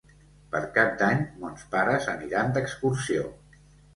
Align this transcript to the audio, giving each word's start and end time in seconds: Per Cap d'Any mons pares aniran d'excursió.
Per 0.53 0.61
Cap 0.77 0.93
d'Any 1.01 1.19
mons 1.43 1.67
pares 1.75 2.09
aniran 2.15 2.51
d'excursió. 2.57 3.29